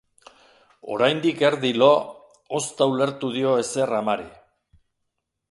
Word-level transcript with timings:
Oraindik 0.95 1.43
erdi 1.49 1.71
lo, 1.83 1.89
ozta 2.61 2.89
ulertu 2.95 3.31
dio 3.37 3.53
ezer 3.67 3.95
amari. 4.01 4.29